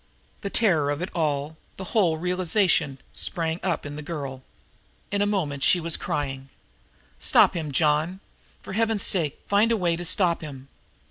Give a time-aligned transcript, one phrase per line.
[0.41, 4.41] The terror of it all, the whole realization, sprang up in the girl.
[5.11, 6.49] In a moment she was crying:
[7.19, 8.19] "Stop him, John
[8.63, 10.69] for Heaven's sake, find a way to stop him."